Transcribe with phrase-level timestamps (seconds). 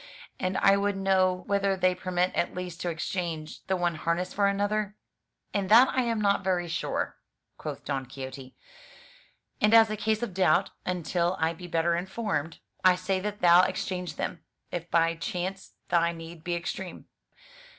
[0.39, 4.47] And I would know whether they permit at least to exchange the one harness for
[4.47, 4.95] another?"
[5.53, 7.17] "In that I am not very sure,"
[7.59, 8.55] quoth Don Quixote;
[9.61, 13.61] "and as a case of doubt (until I be better informed), I say that thou
[13.61, 17.05] ex change them, if by chance thy need be extreme."